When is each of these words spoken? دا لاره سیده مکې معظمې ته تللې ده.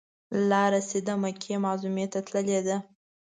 دا 0.33 0.39
لاره 0.51 0.79
سیده 0.89 1.13
مکې 1.21 1.53
معظمې 1.65 2.05
ته 2.13 2.19
تللې 2.27 2.59
ده. 2.67 2.77